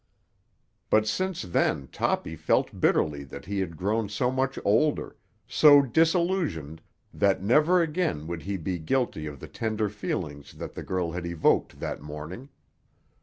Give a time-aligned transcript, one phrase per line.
[0.89, 5.15] But since then Toppy felt bitterly that he had grown so much older,
[5.47, 6.81] so disillusioned,
[7.13, 11.27] that never again would he be guilty of the tender feelings that the girl had
[11.27, 12.49] evoked that morning.